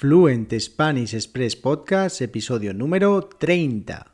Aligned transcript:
Fluent 0.00 0.50
Spanish 0.58 1.12
Express 1.12 1.56
Podcast, 1.56 2.22
episodio 2.22 2.72
número 2.72 3.20
30. 3.20 4.06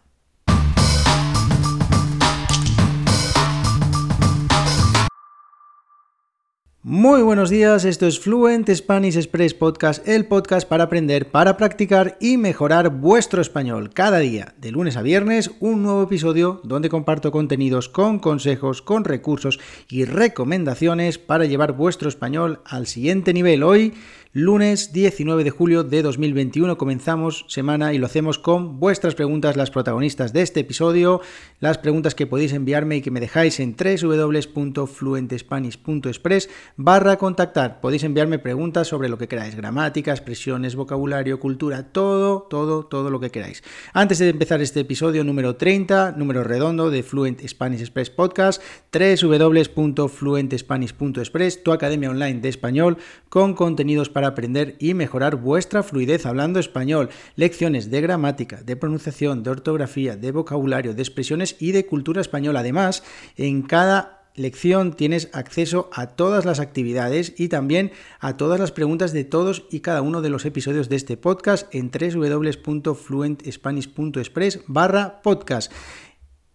Muy 6.88 7.22
buenos 7.22 7.50
días, 7.50 7.84
esto 7.84 8.06
es 8.06 8.20
Fluent 8.20 8.68
Spanish 8.70 9.16
Express 9.16 9.54
Podcast, 9.54 10.06
el 10.06 10.26
podcast 10.26 10.68
para 10.68 10.84
aprender, 10.84 11.30
para 11.30 11.56
practicar 11.56 12.16
y 12.20 12.36
mejorar 12.36 12.90
vuestro 12.90 13.42
español. 13.42 13.90
Cada 13.92 14.18
día, 14.18 14.54
de 14.58 14.70
lunes 14.70 14.96
a 14.96 15.02
viernes, 15.02 15.50
un 15.58 15.82
nuevo 15.82 16.04
episodio 16.04 16.60
donde 16.62 16.88
comparto 16.88 17.32
contenidos 17.32 17.88
con 17.88 18.20
consejos, 18.20 18.82
con 18.82 19.04
recursos 19.04 19.58
y 19.88 20.04
recomendaciones 20.04 21.18
para 21.18 21.44
llevar 21.44 21.72
vuestro 21.72 22.08
español 22.08 22.60
al 22.64 22.86
siguiente 22.86 23.32
nivel. 23.32 23.64
Hoy 23.64 23.94
Lunes 24.38 24.92
19 24.92 25.44
de 25.44 25.50
julio 25.50 25.82
de 25.82 26.02
2021 26.02 26.76
comenzamos 26.76 27.46
semana 27.48 27.94
y 27.94 27.98
lo 27.98 28.04
hacemos 28.04 28.38
con 28.38 28.78
vuestras 28.78 29.14
preguntas, 29.14 29.56
las 29.56 29.70
protagonistas 29.70 30.34
de 30.34 30.42
este 30.42 30.60
episodio, 30.60 31.22
las 31.58 31.78
preguntas 31.78 32.14
que 32.14 32.26
podéis 32.26 32.52
enviarme 32.52 32.96
y 32.96 33.00
que 33.00 33.10
me 33.10 33.20
dejáis 33.20 33.60
en 33.60 33.74
www.fluentespanish.express 33.74 36.50
barra 36.76 37.16
contactar. 37.16 37.80
Podéis 37.80 38.04
enviarme 38.04 38.38
preguntas 38.38 38.88
sobre 38.88 39.08
lo 39.08 39.16
que 39.16 39.26
queráis, 39.26 39.54
gramática, 39.54 40.10
expresiones, 40.10 40.76
vocabulario, 40.76 41.40
cultura, 41.40 41.84
todo, 41.84 42.42
todo, 42.42 42.84
todo 42.84 43.08
lo 43.08 43.20
que 43.20 43.30
queráis. 43.30 43.64
Antes 43.94 44.18
de 44.18 44.28
empezar 44.28 44.60
este 44.60 44.80
episodio 44.80 45.24
número 45.24 45.56
30, 45.56 46.12
número 46.12 46.44
redondo 46.44 46.90
de 46.90 47.02
Fluent 47.02 47.40
Spanish 47.48 47.80
Express 47.80 48.10
Podcast, 48.10 48.62
www.fluentespanish.express, 48.92 51.62
tu 51.62 51.72
academia 51.72 52.10
online 52.10 52.40
de 52.40 52.50
español 52.50 52.98
con 53.30 53.54
contenidos 53.54 54.10
para 54.10 54.25
aprender 54.26 54.76
y 54.78 54.94
mejorar 54.94 55.36
vuestra 55.36 55.82
fluidez 55.82 56.26
hablando 56.26 56.60
español, 56.60 57.08
lecciones 57.34 57.90
de 57.90 58.00
gramática, 58.00 58.62
de 58.62 58.76
pronunciación, 58.76 59.42
de 59.42 59.50
ortografía, 59.50 60.16
de 60.16 60.32
vocabulario, 60.32 60.94
de 60.94 61.02
expresiones 61.02 61.56
y 61.58 61.72
de 61.72 61.86
cultura 61.86 62.20
española. 62.20 62.60
Además, 62.60 63.02
en 63.36 63.62
cada 63.62 64.16
lección 64.36 64.92
tienes 64.92 65.28
acceso 65.32 65.90
a 65.92 66.06
todas 66.08 66.44
las 66.44 66.60
actividades 66.60 67.32
y 67.36 67.48
también 67.48 67.90
a 68.20 68.36
todas 68.36 68.60
las 68.60 68.70
preguntas 68.72 69.12
de 69.12 69.24
todos 69.24 69.64
y 69.70 69.80
cada 69.80 70.02
uno 70.02 70.20
de 70.22 70.30
los 70.30 70.44
episodios 70.44 70.88
de 70.88 70.94
este 70.96 71.16
podcast 71.16 71.74
en 71.74 71.90
www.fluentspanish.express 71.90 74.60
barra 74.66 75.22
podcast. 75.22 75.72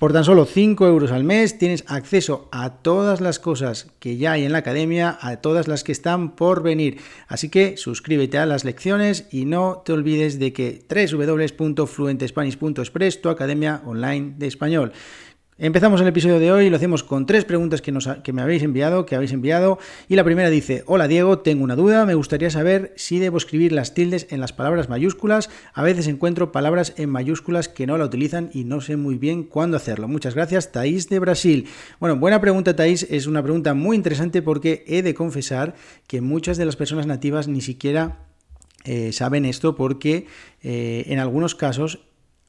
Por 0.02 0.12
tan 0.14 0.24
solo 0.24 0.46
5 0.46 0.88
euros 0.88 1.12
al 1.12 1.24
mes 1.24 1.60
tienes 1.60 1.84
acceso 1.86 2.50
a 2.52 2.72
todas 2.72 3.22
las 3.22 3.38
cosas 3.38 3.86
que 4.00 4.18
ya 4.18 4.32
hay 4.32 4.46
en 4.46 4.52
la 4.52 4.58
academia, 4.58 5.16
a 5.22 5.36
todas 5.36 5.68
las 5.68 5.84
que 5.84 5.92
están 5.92 6.32
por 6.32 6.64
venir. 6.64 6.98
Así 7.28 7.50
que 7.50 7.78
suscríbete 7.78 8.40
a 8.40 8.48
las 8.48 8.66
lecciones 8.66 9.28
y 9.30 9.46
no 9.46 9.84
te 9.86 9.94
olvides 9.94 10.40
de 10.40 10.54
que 10.54 10.82
www.fluentespanish.express, 10.90 13.22
tu 13.22 13.30
academia 13.30 13.84
online 13.86 14.34
de 14.40 14.48
español. 14.48 14.92
Empezamos 15.58 16.02
el 16.02 16.08
episodio 16.08 16.40
de 16.40 16.52
hoy 16.52 16.70
lo 16.72 16.78
hacemos 16.78 17.04
con 17.04 17.28
tres 17.28 17.46
preguntas 17.46 17.84
que, 17.84 17.94
que, 18.24 18.34
me 18.34 18.42
habéis 18.42 18.64
enviado, 18.64 19.06
que 19.06 19.16
habéis 19.16 19.32
enviado. 19.32 19.78
Y 20.08 20.16
la 20.16 20.24
primera 20.24 20.50
dice, 20.50 20.84
hola 20.88 21.08
Diego, 21.08 21.40
tengo 21.40 21.64
una 21.64 21.76
duda, 21.76 22.06
me 22.06 22.16
gustaría 22.16 22.50
saber 22.50 22.94
si 22.96 23.20
debo 23.20 23.38
escribir 23.38 23.72
las 23.72 23.94
tildes 23.94 24.26
en 24.32 24.40
las 24.40 24.54
palabras 24.54 24.90
mayúsculas. 24.90 25.52
A 25.74 25.84
veces 25.84 26.08
encuentro 26.08 26.52
palabras 26.52 26.94
en 26.98 27.12
mayúsculas 27.12 27.70
que 27.70 27.86
no 27.86 27.98
la 28.00 28.06
utilizan 28.06 28.50
y 28.54 28.64
no 28.64 28.82
sé 28.82 28.96
muy 28.96 29.20
bien 29.20 29.44
cuándo 29.44 29.78
hacerlo. 29.78 30.08
Muchas 30.08 30.34
gracias, 30.34 30.72
Taís 30.72 31.10
de 31.10 31.20
Brasil. 31.20 31.68
Bueno, 32.00 32.16
buena 32.16 32.42
pregunta 32.42 32.76
Taís, 32.76 33.06
es 33.10 33.28
una 33.28 33.44
pregunta 33.44 33.76
muy 33.76 33.96
interesante 33.96 34.42
porque 34.42 34.84
he 34.88 35.04
de 35.04 35.14
confesar 35.14 35.76
que 36.08 36.22
muchas 36.22 36.58
de 36.58 36.66
las 36.66 36.76
personas 36.76 37.06
nativas 37.06 37.48
ni 37.48 37.62
siquiera 37.62 38.26
eh, 38.84 39.12
saben 39.12 39.46
esto 39.46 39.76
porque 39.76 40.26
eh, 40.64 41.04
en 41.08 41.20
algunos 41.20 41.54
casos 41.54 42.00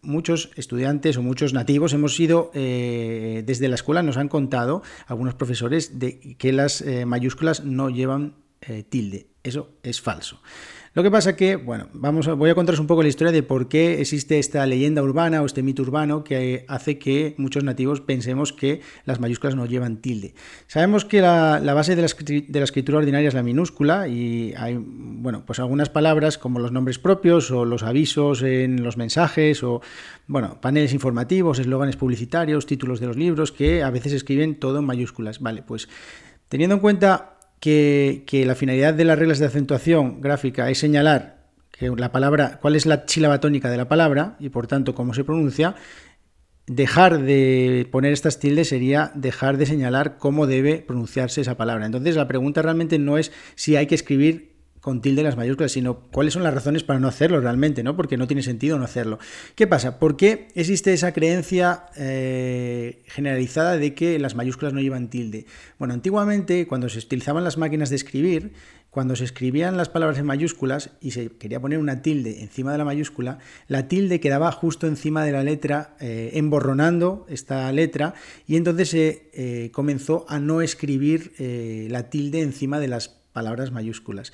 muchos 0.03 0.51
estudiantes 0.57 1.17
o 1.17 1.23
muchos 1.23 1.53
nativos 1.53 1.93
hemos 1.93 2.17
sido, 2.17 2.51
eh, 2.55 3.43
desde 3.47 3.69
la 3.69 3.77
escuela 3.77 4.03
nos 4.03 4.17
han 4.17 4.29
contado 4.29 4.83
algunos 5.07 5.35
profesores 5.35 5.99
de 5.99 6.37
que 6.37 6.53
las 6.53 6.81
eh, 6.83 7.07
mayúsculas 7.07 7.65
no 7.65 7.89
llevan 7.89 8.35
eh, 8.63 8.85
tilde. 8.89 9.27
Eso 9.43 9.71
es 9.83 10.01
falso. 10.01 10.41
Lo 10.95 11.03
que 11.03 11.11
pasa 11.11 11.35
que, 11.35 11.57
bueno, 11.57 11.89
vamos 11.95 12.29
voy 12.37 12.51
a 12.51 12.55
contaros 12.55 12.79
un 12.79 12.87
poco 12.87 13.03
la 13.03 13.09
historia 13.09 13.33
de 13.33 13.43
por 13.43 13.67
qué 13.67 14.01
existe 14.01 14.39
esta 14.39 14.65
leyenda 14.67 15.03
urbana 15.03 15.43
o 15.43 15.47
este 15.47 15.63
mito 15.63 15.83
urbano 15.83 16.23
que 16.23 16.65
hace 16.69 16.99
que 16.99 17.35
muchos 17.39 17.65
nativos 17.65 18.03
pensemos 18.03 18.53
que 18.53 18.83
las 19.05 19.19
mayúsculas 19.19 19.57
no 19.57 19.65
llevan 19.65 19.97
tilde. 19.97 20.35
Sabemos 20.67 21.07
que 21.07 21.23
la, 21.23 21.61
base 21.75 21.97
de 21.97 22.03
la, 22.03 22.09
de 22.09 22.59
la, 22.61 22.65
escritura 22.65 22.99
ordinaria 22.99 23.29
es 23.29 23.35
la 23.35 23.43
minúscula 23.43 24.07
y 24.07 24.53
hay, 24.57 24.79
bueno, 24.79 25.45
pues 25.47 25.59
algunas 25.61 25.89
palabras 25.89 26.37
como 26.37 26.61
los 26.61 26.71
nombres 26.71 26.99
propios 26.99 27.51
o 27.51 27.65
los 27.65 27.83
avisos 27.83 28.43
en 28.43 28.85
los 28.85 28.99
mensajes 28.99 29.65
o, 29.65 29.81
bueno, 30.27 30.61
paneles 30.61 30.93
informativos, 30.93 31.59
eslóganes 31.59 31.97
publicitarios, 31.97 32.67
títulos 32.67 33.01
de 33.01 33.07
los 33.07 33.17
libros 33.17 33.51
que 33.51 33.83
a 33.83 33.91
veces 33.91 34.13
escriben 34.13 34.61
todo 34.61 34.81
en 34.81 34.85
mayúsculas. 34.85 35.41
Vale, 35.41 35.63
pues 35.63 35.89
teniendo 36.49 36.75
en 36.75 36.81
cuenta 36.81 37.39
que, 37.63 38.43
la 38.45 38.57
finalidad 38.57 38.93
de 38.93 39.05
las 39.05 39.17
reglas 39.17 39.39
de 39.39 39.47
acentuación 39.47 40.21
gráfica 40.21 40.69
es 40.69 40.79
señalar 40.79 41.47
que 41.71 41.89
la 41.97 42.11
palabra, 42.11 42.59
cuál 42.61 42.75
es 42.75 42.87
la 42.87 43.05
sílaba 43.07 43.39
tónica 43.39 43.71
de 43.71 43.77
la 43.77 43.89
palabra 43.89 44.37
y 44.41 44.49
por 44.49 44.67
tanto 44.67 44.97
cómo 44.97 45.15
se 45.15 45.23
pronuncia, 45.23 45.77
dejar 46.67 47.23
de 47.23 47.89
poner 47.93 48.13
estas 48.13 48.41
tildes 48.41 48.69
sería 48.69 49.13
dejar 49.15 49.59
de 49.59 49.67
señalar 49.67 50.19
cómo 50.19 50.49
debe 50.49 50.79
pronunciarse 50.79 51.41
esa 51.41 51.57
palabra. 51.57 51.87
Entonces 51.87 52.17
la 52.17 52.27
pregunta 52.27 52.63
realmente 52.63 52.99
no 52.99 53.17
es 53.17 53.31
si 53.55 53.77
hay 53.77 53.87
que 53.87 53.95
escribir 53.95 54.52
con 54.83 55.01
tilde 55.01 55.23
las 55.23 55.37
mayúsculas, 55.37 55.71
sino 55.71 56.01
cuáles 56.11 56.35
son 56.35 56.43
las 56.43 56.53
razones 56.53 56.83
para 56.83 56.99
no 56.99 57.07
hacerlo 57.07 57.41
realmente, 57.41 57.85
¿no? 57.85 57.97
Porque 57.97 58.17
no 58.17 58.27
tiene 58.27 58.43
sentido 58.43 58.79
no 58.79 58.85
hacerlo. 58.85 59.21
¿Qué 59.55 59.69
pasa? 59.69 60.01
¿Por 60.01 60.17
qué 60.17 60.49
existe 60.57 60.93
esa 60.93 61.13
creencia 61.13 61.87
eh, 61.97 63.05
generalizada 63.07 63.77
de 63.77 63.95
que 63.95 64.19
las 64.19 64.35
mayúsculas 64.35 64.75
no 64.75 64.81
llevan 64.81 65.09
tilde? 65.09 65.47
Bueno, 65.79 65.95
antiguamente, 65.95 66.67
cuando 66.67 66.89
se 66.89 66.99
utilizaban 66.99 67.45
las 67.45 67.59
máquinas 67.59 67.91
de 67.91 67.97
escribir, 67.97 68.55
cuando 68.91 69.15
se 69.15 69.23
escribían 69.23 69.77
las 69.77 69.89
palabras 69.89 70.19
en 70.19 70.27
mayúsculas 70.27 70.91
y 71.01 71.13
se 71.13 71.29
quería 71.29 71.61
poner 71.61 71.79
una 71.79 72.03
tilde 72.03 72.43
encima 72.43 72.73
de 72.73 72.79
la 72.79 72.85
mayúscula, 72.85 73.39
la 73.69 73.87
tilde 73.87 74.19
quedaba 74.19 74.51
justo 74.51 74.89
encima 74.89 75.25
de 75.25 75.31
la 75.31 75.45
letra, 75.45 75.97
eh, 76.01 76.33
emborronando 76.35 77.25
esta 77.29 77.71
letra, 77.71 78.15
y 78.49 78.57
entonces 78.57 78.89
se 78.89 79.31
eh, 79.33 79.71
comenzó 79.73 80.27
a 80.29 80.41
no 80.41 80.61
escribir 80.61 81.35
la 81.39 82.11
tilde 82.11 82.41
encima 82.41 82.81
de 82.81 82.89
las 82.89 83.09
palabras 83.33 83.71
mayúsculas. 83.71 84.33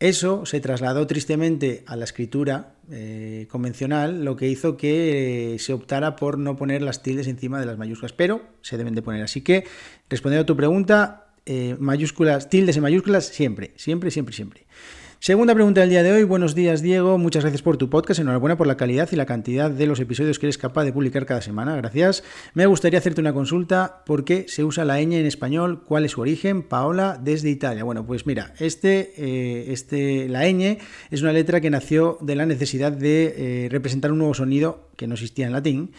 Eso 0.00 0.44
se 0.44 0.60
trasladó 0.60 1.06
tristemente 1.06 1.84
a 1.86 1.96
la 1.96 2.04
escritura 2.04 2.74
eh, 2.90 3.46
convencional, 3.48 4.24
lo 4.24 4.36
que 4.36 4.48
hizo 4.48 4.76
que 4.76 5.54
eh, 5.54 5.58
se 5.58 5.72
optara 5.72 6.16
por 6.16 6.36
no 6.36 6.56
poner 6.56 6.82
las 6.82 7.02
tildes 7.02 7.28
encima 7.28 7.60
de 7.60 7.66
las 7.66 7.78
mayúsculas, 7.78 8.12
pero 8.12 8.42
se 8.60 8.76
deben 8.76 8.94
de 8.94 9.02
poner. 9.02 9.22
Así 9.22 9.40
que, 9.40 9.64
respondiendo 10.10 10.42
a 10.42 10.46
tu 10.46 10.56
pregunta, 10.56 11.34
eh, 11.46 11.76
mayúsculas, 11.78 12.48
tildes 12.50 12.76
en 12.76 12.82
mayúsculas, 12.82 13.26
siempre, 13.26 13.72
siempre, 13.76 14.10
siempre, 14.10 14.34
siempre. 14.34 14.66
Segunda 15.24 15.54
pregunta 15.54 15.80
del 15.80 15.88
día 15.88 16.02
de 16.02 16.12
hoy. 16.12 16.24
Buenos 16.24 16.54
días, 16.54 16.82
Diego. 16.82 17.16
Muchas 17.16 17.44
gracias 17.44 17.62
por 17.62 17.78
tu 17.78 17.88
podcast. 17.88 18.20
Enhorabuena 18.20 18.58
por 18.58 18.66
la 18.66 18.76
calidad 18.76 19.08
y 19.10 19.16
la 19.16 19.24
cantidad 19.24 19.70
de 19.70 19.86
los 19.86 19.98
episodios 19.98 20.38
que 20.38 20.44
eres 20.44 20.58
capaz 20.58 20.84
de 20.84 20.92
publicar 20.92 21.24
cada 21.24 21.40
semana. 21.40 21.74
Gracias. 21.76 22.22
Me 22.52 22.66
gustaría 22.66 22.98
hacerte 22.98 23.22
una 23.22 23.32
consulta. 23.32 24.02
¿Por 24.04 24.26
qué 24.26 24.44
se 24.48 24.64
usa 24.64 24.84
la 24.84 25.00
ñ 25.00 25.14
en 25.14 25.24
español? 25.24 25.82
¿Cuál 25.82 26.04
es 26.04 26.10
su 26.10 26.20
origen? 26.20 26.62
Paola, 26.62 27.18
desde 27.18 27.48
Italia. 27.48 27.84
Bueno, 27.84 28.04
pues 28.04 28.26
mira, 28.26 28.52
este, 28.58 29.14
eh, 29.16 29.72
este, 29.72 30.28
la 30.28 30.42
ñ 30.46 30.76
es 31.10 31.22
una 31.22 31.32
letra 31.32 31.62
que 31.62 31.70
nació 31.70 32.18
de 32.20 32.36
la 32.36 32.44
necesidad 32.44 32.92
de 32.92 33.34
eh, 33.64 33.68
representar 33.70 34.12
un 34.12 34.18
nuevo 34.18 34.34
sonido 34.34 34.90
que 34.98 35.06
no 35.06 35.14
existía 35.14 35.46
en 35.46 35.52
latín. 35.52 35.92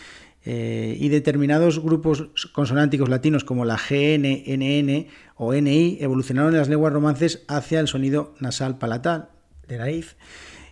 Eh, 0.47 0.95
y 1.00 1.09
determinados 1.09 1.81
grupos 1.81 2.29
consonánticos 2.53 3.09
latinos 3.09 3.44
como 3.44 3.66
la 3.66 3.78
GN, 3.78 4.44
NN 4.45 5.07
o 5.38 5.56
NI 5.56 5.97
evolucionaron 6.01 6.53
en 6.53 6.59
las 6.59 6.69
lenguas 6.69 6.94
romances 6.94 7.44
hacia 7.47 7.79
el 7.79 7.88
sonido 7.88 8.35
nasal 8.39 8.78
palatal 8.78 9.29
de 9.67 9.79
nariz. 9.79 10.17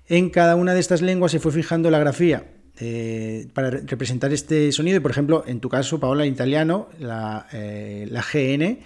En 0.08 0.30
cada 0.30 0.56
una 0.56 0.76
de 0.76 0.80
estas 0.80 1.02
lenguas 1.02 1.32
se 1.32 1.40
fue 1.40 1.52
fijando 1.52 1.90
la 1.90 1.98
grafía 1.98 2.52
eh, 2.80 3.48
para 3.56 3.72
representar 3.72 4.32
este 4.32 4.72
sonido. 4.72 5.02
Por 5.02 5.10
ejemplo, 5.10 5.44
en 5.48 5.60
tu 5.60 5.70
caso, 5.70 6.00
Paola, 6.00 6.24
en 6.24 6.34
italiano, 6.34 6.90
la, 7.00 7.48
eh, 7.52 8.08
la 8.12 8.22
GN, 8.22 8.80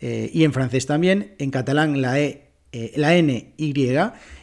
y 0.00 0.42
en 0.42 0.52
francés 0.52 0.86
también, 0.86 1.36
en 1.38 1.52
catalán 1.52 2.02
la, 2.02 2.18
e, 2.18 2.50
la 2.96 3.14
NY, 3.14 3.52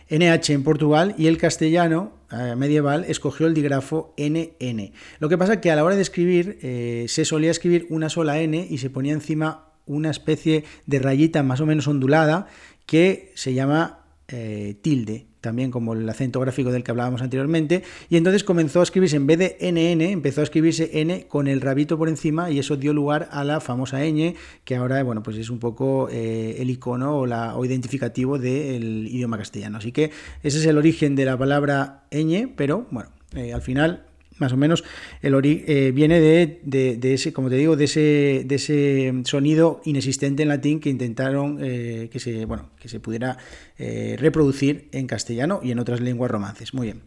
NH 0.09 0.53
en 0.53 0.63
Portugal 0.63 1.15
y 1.17 1.27
el 1.27 1.37
castellano 1.37 2.13
eh, 2.31 2.55
medieval 2.55 3.05
escogió 3.07 3.47
el 3.47 3.53
dígrafo 3.53 4.13
NN. 4.17 4.91
Lo 5.19 5.29
que 5.29 5.37
pasa 5.37 5.61
que 5.61 5.71
a 5.71 5.75
la 5.75 5.83
hora 5.83 5.95
de 5.95 6.01
escribir 6.01 6.57
eh, 6.61 7.05
se 7.07 7.25
solía 7.25 7.51
escribir 7.51 7.87
una 7.89 8.09
sola 8.09 8.39
N 8.39 8.67
y 8.69 8.77
se 8.79 8.89
ponía 8.89 9.13
encima 9.13 9.69
una 9.85 10.11
especie 10.11 10.63
de 10.85 10.99
rayita 10.99 11.43
más 11.43 11.61
o 11.61 11.65
menos 11.65 11.87
ondulada 11.87 12.47
que 12.85 13.31
se 13.35 13.53
llama 13.53 14.05
eh, 14.27 14.75
tilde. 14.81 15.28
También 15.41 15.71
como 15.71 15.93
el 15.93 16.07
acento 16.09 16.39
gráfico 16.39 16.71
del 16.71 16.83
que 16.83 16.91
hablábamos 16.91 17.21
anteriormente, 17.21 17.83
y 18.09 18.17
entonces 18.17 18.43
comenzó 18.43 18.79
a 18.79 18.83
escribirse 18.83 19.15
en 19.15 19.27
vez 19.27 19.39
de 19.39 19.57
NN, 19.59 20.01
empezó 20.01 20.41
a 20.41 20.43
escribirse 20.43 20.89
N 21.01 21.27
con 21.27 21.47
el 21.47 21.61
rabito 21.61 21.97
por 21.97 22.09
encima 22.09 22.51
y 22.51 22.59
eso 22.59 22.77
dio 22.77 22.93
lugar 22.93 23.29
a 23.31 23.43
la 23.43 23.59
famosa 23.59 23.99
ñ, 23.99 24.35
que 24.63 24.75
ahora 24.75 25.01
bueno, 25.03 25.23
pues 25.23 25.37
es 25.37 25.49
un 25.49 25.59
poco 25.59 26.09
eh, 26.11 26.57
el 26.59 26.69
icono 26.69 27.17
o, 27.17 27.25
la, 27.25 27.55
o 27.55 27.65
identificativo 27.65 28.37
del 28.37 29.07
idioma 29.07 29.37
castellano. 29.37 29.77
Así 29.77 29.91
que 29.91 30.11
ese 30.43 30.59
es 30.59 30.65
el 30.65 30.77
origen 30.77 31.15
de 31.15 31.25
la 31.25 31.37
palabra 31.37 32.03
ñ, 32.11 32.49
pero 32.55 32.87
bueno, 32.91 33.09
eh, 33.35 33.53
al 33.53 33.61
final 33.61 34.08
más 34.39 34.53
o 34.53 34.57
menos 34.57 34.83
el 35.21 35.39
eh, 35.43 35.91
viene 35.93 36.19
de, 36.19 37.13
ese, 37.13 37.33
como 37.33 37.49
te 37.49 37.55
digo, 37.55 37.75
de 37.75 37.85
ese, 37.85 38.43
de 38.45 38.55
ese 38.55 39.13
sonido 39.25 39.81
inexistente 39.85 40.43
en 40.43 40.49
latín 40.49 40.79
que 40.79 40.89
intentaron 40.89 41.59
eh, 41.61 42.09
que 42.11 42.19
se, 42.19 42.45
bueno, 42.45 42.69
que 42.79 42.89
se 42.89 42.99
pudiera 42.99 43.37
eh, 43.77 44.15
reproducir 44.19 44.89
en 44.91 45.07
castellano 45.07 45.59
y 45.63 45.71
en 45.71 45.79
otras 45.79 46.01
lenguas 46.01 46.31
romances. 46.31 46.73
Muy 46.73 46.87
bien. 46.87 47.01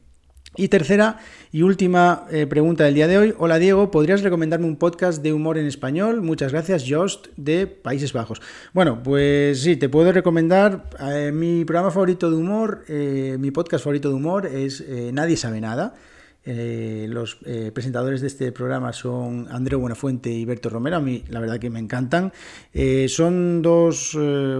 Y 0.55 0.69
tercera 0.69 1.19
y 1.51 1.63
última 1.63 2.27
pregunta 2.51 2.85
del 2.85 2.93
día 2.93 3.09
de 3.09 3.17
hoy. 3.17 3.35
Hola 3.39 3.59
Diego, 3.59 3.91
¿podrías 3.91 4.21
recomendarme 4.21 4.67
un 4.67 4.77
podcast 4.77 5.23
de 5.23 5.33
humor 5.33 5.57
en 5.57 5.65
español? 5.65 6.21
Muchas 6.21 6.53
gracias, 6.53 6.85
Jost, 6.87 7.29
de 7.39 7.67
Países 7.67 8.13
Bajos. 8.13 8.43
Bueno, 8.75 9.03
pues 9.03 9.63
sí, 9.63 9.77
te 9.77 9.89
puedo 9.89 10.13
recomendar 10.13 10.91
mi 11.33 11.65
programa 11.65 11.91
favorito 11.91 12.31
de 12.31 12.37
humor, 12.37 12.85
mi 12.87 13.51
podcast 13.51 13.83
favorito 13.83 14.11
de 14.11 14.15
humor 14.15 14.45
es 14.45 14.85
Nadie 15.15 15.39
sabe 15.39 15.63
nada. 15.63 15.95
Eh, 16.45 17.07
los 17.09 17.39
eh, 17.47 17.71
presentadores 17.73 18.21
de 18.21 18.27
este 18.27 18.51
programa 18.51 18.93
son 18.93 19.47
Andreu 19.49 19.79
Buenafuente 19.79 20.31
y 20.31 20.45
Berto 20.45 20.69
Romero. 20.69 20.97
A 20.97 21.01
mí, 21.01 21.23
la 21.29 21.39
verdad 21.39 21.61
que 21.61 21.71
me 21.71 21.79
encantan. 21.79 22.33
Eh, 22.75 23.07
son 23.09 23.63
dos, 23.63 24.19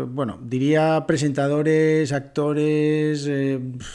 bueno, 0.09 0.39
diría 0.43 1.05
presentadores, 1.07 2.13
actores, 2.13 3.29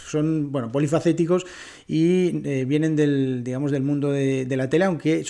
son, 0.07 0.51
bueno, 0.51 0.71
polifacéticos 0.71 1.45
y 1.87 2.31
vienen 2.65 2.97
del, 2.97 3.43
digamos, 3.43 3.71
del 3.71 3.83
mundo 3.83 4.11
de, 4.11 4.45
la 4.57 4.69
tele, 4.69 4.85
aunque 4.85 5.23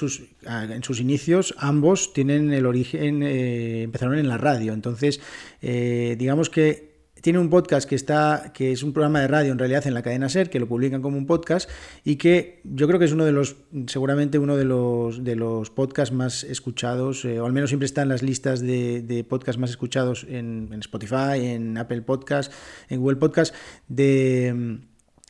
en 0.45 0.83
sus 0.83 0.99
inicios 0.99 1.53
ambos 1.59 2.13
tienen 2.13 2.51
el 2.53 2.65
origen, 2.65 3.21
empezaron 3.21 4.17
en 4.17 4.27
la 4.27 4.37
radio. 4.37 4.73
Entonces, 4.73 5.19
digamos 5.61 6.49
que 6.49 6.96
tiene 7.21 7.39
un 7.39 7.49
podcast 7.49 7.87
que 7.87 7.95
está, 7.95 8.51
que 8.53 8.71
es 8.71 8.83
un 8.83 8.93
programa 8.93 9.21
de 9.21 9.27
radio 9.27 9.51
en 9.51 9.59
realidad 9.59 9.85
en 9.87 9.93
la 9.93 10.01
cadena 10.01 10.29
SER, 10.29 10.49
que 10.49 10.59
lo 10.59 10.67
publican 10.67 11.01
como 11.01 11.17
un 11.17 11.25
podcast 11.25 11.69
y 12.03 12.15
que 12.15 12.61
yo 12.63 12.87
creo 12.87 12.99
que 12.99 13.05
es 13.05 13.11
uno 13.11 13.25
de 13.25 13.31
los, 13.31 13.57
seguramente 13.87 14.39
uno 14.39 14.55
de 14.55 14.65
los, 14.65 15.23
de 15.23 15.35
los 15.35 15.69
podcasts 15.69 16.13
más 16.13 16.43
escuchados, 16.43 17.25
eh, 17.25 17.39
o 17.39 17.45
al 17.45 17.53
menos 17.53 17.69
siempre 17.69 17.85
está 17.85 18.01
en 18.01 18.09
las 18.09 18.23
listas 18.23 18.61
de, 18.61 19.01
de 19.01 19.23
podcasts 19.23 19.59
más 19.59 19.69
escuchados 19.69 20.25
en, 20.29 20.69
en 20.71 20.79
Spotify, 20.79 21.45
en 21.45 21.77
Apple 21.77 22.01
Podcast, 22.01 22.51
en 22.89 22.99
Google 22.99 23.17
Podcast, 23.17 23.53
de 23.87 24.79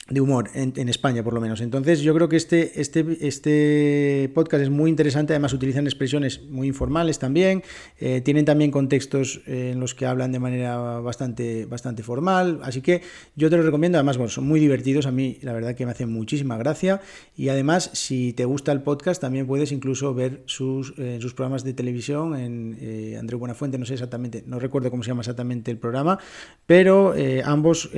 de 0.09 0.21
humor 0.21 0.49
en, 0.53 0.89
España, 0.89 1.21
por 1.21 1.33
lo 1.33 1.41
menos. 1.41 1.59
Entonces, 1.59 1.99
yo 1.99 2.13
creo 2.13 2.29
que 2.29 2.37
este, 2.37 2.79
este, 2.79 3.05
este 3.27 4.31
podcast 4.33 4.63
es 4.63 4.69
muy 4.69 4.89
interesante. 4.89 5.33
Además, 5.33 5.51
utilizan 5.51 5.85
expresiones 5.85 6.43
muy 6.43 6.67
informales 6.67 7.19
también. 7.19 7.61
Eh, 7.99 8.21
tienen 8.21 8.45
también 8.45 8.71
contextos 8.71 9.41
eh, 9.47 9.71
en 9.73 9.81
los 9.81 9.95
que 9.95 10.05
hablan 10.05 10.31
de 10.31 10.39
manera 10.39 10.99
bastante, 10.99 11.65
bastante 11.65 12.03
formal. 12.03 12.61
Así 12.63 12.81
que 12.81 13.01
yo 13.35 13.49
te 13.49 13.57
lo 13.57 13.63
recomiendo. 13.63 13.97
Además, 13.97 14.17
bueno, 14.17 14.29
son 14.29 14.47
muy 14.47 14.61
divertidos. 14.61 15.07
A 15.07 15.11
mí, 15.11 15.39
la 15.41 15.51
verdad, 15.51 15.75
que 15.75 15.85
me 15.85 15.91
hacen 15.91 16.09
muchísima 16.09 16.57
gracia. 16.57 17.01
Y 17.35 17.49
además, 17.49 17.89
si 17.93 18.31
te 18.31 18.45
gusta 18.45 18.71
el 18.71 18.83
podcast, 18.83 19.19
también 19.19 19.45
puedes 19.45 19.73
incluso 19.73 20.13
ver 20.13 20.41
sus, 20.45 20.93
eh, 20.97 21.17
sus 21.19 21.33
programas 21.33 21.65
de 21.65 21.73
televisión 21.73 22.37
en 22.37 23.17
Andrés 23.19 23.39
Buenafuente. 23.39 23.77
No 23.77 23.85
sé 23.85 23.93
exactamente, 23.95 24.43
no 24.47 24.59
recuerdo 24.59 24.89
cómo 24.89 25.03
se 25.03 25.09
llama 25.09 25.21
exactamente 25.21 25.69
el 25.69 25.77
programa, 25.77 26.17
pero 26.65 27.13
ambos, 27.43 27.89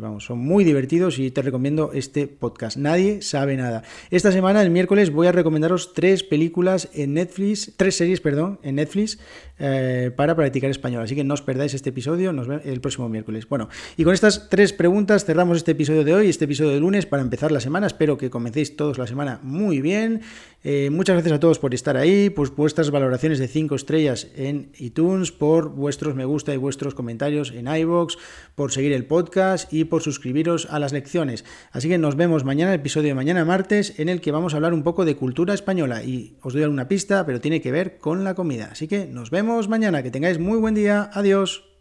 vamos, 0.00 0.24
son 0.24 0.38
muy 0.38 0.64
divertidos 0.64 1.11
y 1.18 1.30
te 1.30 1.42
recomiendo 1.42 1.90
este 1.92 2.26
podcast. 2.26 2.76
Nadie 2.76 3.22
sabe 3.22 3.56
nada. 3.56 3.82
Esta 4.10 4.32
semana, 4.32 4.62
el 4.62 4.70
miércoles, 4.70 5.10
voy 5.10 5.26
a 5.26 5.32
recomendaros 5.32 5.92
tres 5.94 6.22
películas 6.22 6.88
en 6.94 7.14
Netflix, 7.14 7.72
tres 7.76 7.96
series, 7.96 8.20
perdón, 8.20 8.58
en 8.62 8.76
Netflix 8.76 9.18
eh, 9.58 10.10
para 10.16 10.34
practicar 10.34 10.70
español. 10.70 11.04
Así 11.04 11.14
que 11.14 11.24
no 11.24 11.34
os 11.34 11.42
perdáis 11.42 11.72
este 11.74 11.90
episodio, 11.90 12.32
nos 12.32 12.48
vemos 12.48 12.66
el 12.66 12.80
próximo 12.80 13.08
miércoles. 13.08 13.48
Bueno, 13.48 13.68
y 13.96 14.04
con 14.04 14.12
estas 14.12 14.48
tres 14.48 14.72
preguntas 14.72 15.24
cerramos 15.24 15.56
este 15.58 15.72
episodio 15.72 16.02
de 16.02 16.14
hoy, 16.14 16.28
este 16.28 16.46
episodio 16.46 16.70
de 16.70 16.80
lunes 16.80 17.06
para 17.06 17.22
empezar 17.22 17.52
la 17.52 17.60
semana. 17.60 17.86
Espero 17.86 18.18
que 18.18 18.28
comencéis 18.28 18.76
todos 18.76 18.98
la 18.98 19.06
semana 19.06 19.38
muy 19.42 19.80
bien. 19.80 20.22
Eh, 20.64 20.90
muchas 20.90 21.14
gracias 21.14 21.34
a 21.34 21.40
todos 21.40 21.58
por 21.58 21.74
estar 21.74 21.96
ahí, 21.96 22.30
por 22.30 22.54
vuestras 22.54 22.90
valoraciones 22.90 23.38
de 23.38 23.48
5 23.48 23.74
estrellas 23.74 24.28
en 24.36 24.70
iTunes, 24.78 25.32
por 25.32 25.70
vuestros 25.70 26.14
me 26.14 26.24
gusta 26.24 26.54
y 26.54 26.56
vuestros 26.56 26.94
comentarios 26.94 27.52
en 27.52 27.66
iBox, 27.66 28.16
por 28.54 28.72
seguir 28.72 28.92
el 28.92 29.04
podcast 29.04 29.72
y 29.72 29.84
por 29.84 30.02
suscribiros 30.02 30.66
a 30.70 30.78
las 30.78 30.92
lecciones. 30.92 31.01
Así 31.72 31.88
que 31.88 31.98
nos 31.98 32.16
vemos 32.16 32.44
mañana, 32.44 32.72
el 32.72 32.80
episodio 32.80 33.08
de 33.08 33.14
mañana 33.14 33.44
martes, 33.44 33.98
en 33.98 34.08
el 34.08 34.20
que 34.20 34.32
vamos 34.32 34.52
a 34.54 34.56
hablar 34.56 34.74
un 34.74 34.82
poco 34.82 35.04
de 35.04 35.16
cultura 35.16 35.54
española. 35.54 36.02
Y 36.02 36.36
os 36.42 36.52
doy 36.52 36.62
alguna 36.62 36.88
pista, 36.88 37.26
pero 37.26 37.40
tiene 37.40 37.60
que 37.60 37.72
ver 37.72 37.98
con 37.98 38.24
la 38.24 38.34
comida. 38.34 38.68
Así 38.72 38.88
que 38.88 39.06
nos 39.06 39.30
vemos 39.30 39.68
mañana. 39.68 40.02
Que 40.02 40.10
tengáis 40.10 40.38
muy 40.38 40.58
buen 40.58 40.74
día. 40.74 41.10
Adiós. 41.12 41.71